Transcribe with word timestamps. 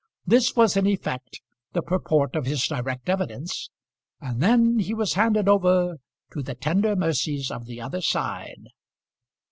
This 0.25 0.55
was 0.55 0.75
in 0.75 0.87
effect 0.87 1.41
the 1.73 1.83
purport 1.83 2.35
of 2.35 2.47
his 2.47 2.65
direct 2.65 3.07
evidence, 3.07 3.69
and 4.19 4.41
then 4.41 4.79
he 4.79 4.95
was 4.95 5.13
handed 5.13 5.47
over 5.47 5.97
to 6.33 6.41
the 6.41 6.55
tender 6.55 6.95
mercies 6.95 7.51
of 7.51 7.67
the 7.67 7.79
other 7.81 8.01
side. 8.01 8.69